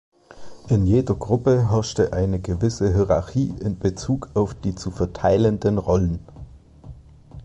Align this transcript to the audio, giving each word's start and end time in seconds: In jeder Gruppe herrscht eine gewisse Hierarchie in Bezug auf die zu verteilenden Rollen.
In 0.67 0.87
jeder 0.87 1.13
Gruppe 1.13 1.69
herrscht 1.69 1.99
eine 1.99 2.39
gewisse 2.39 2.91
Hierarchie 2.91 3.53
in 3.59 3.77
Bezug 3.77 4.29
auf 4.33 4.55
die 4.55 4.73
zu 4.73 4.89
verteilenden 4.89 5.77
Rollen. 5.77 6.25